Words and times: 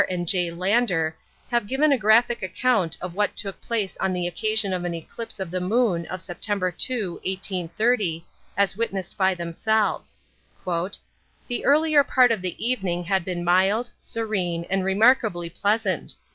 and 0.09 0.27
J. 0.27 0.49
Lander, 0.49 1.15
have 1.51 1.67
given 1.67 1.91
a 1.91 1.97
graphic 1.99 2.41
account 2.41 2.97
of 3.01 3.13
what 3.13 3.35
took 3.37 3.61
place 3.61 3.95
on 3.97 4.13
the 4.13 4.25
occasion 4.25 4.73
of 4.73 4.81
the 4.81 4.97
eclipse 4.97 5.39
of 5.39 5.51
the 5.51 5.61
Moon 5.61 6.07
of 6.07 6.21
Sept. 6.21 6.43
2, 6.43 6.57
1830, 7.23 8.25
as 8.57 8.75
witnessed 8.75 9.15
by 9.15 9.35
themselves:—"The 9.35 11.63
earlier 11.65 12.03
part 12.03 12.31
of 12.31 12.41
the 12.41 12.65
evening 12.67 13.03
had 13.03 13.23
been 13.23 13.43
mild, 13.43 13.91
serene, 13.99 14.65
and 14.71 14.83
remarkably 14.83 15.51
pleasant. 15.51 16.15